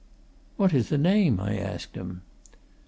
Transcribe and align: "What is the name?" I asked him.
"What 0.57 0.73
is 0.73 0.89
the 0.89 0.97
name?" 0.97 1.39
I 1.39 1.59
asked 1.59 1.93
him. 1.95 2.23